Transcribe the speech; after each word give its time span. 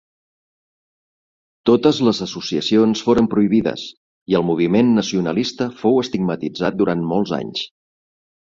Totes 1.69 1.99
les 2.07 2.21
associacions 2.27 3.03
foren 3.09 3.29
prohibides 3.35 3.85
i 4.33 4.39
el 4.41 4.47
moviment 4.49 4.91
nacionalista 5.01 5.71
fou 5.83 6.03
estigmatitzat 6.07 6.81
durant 6.81 7.09
molts 7.13 7.37
anys. 7.43 7.63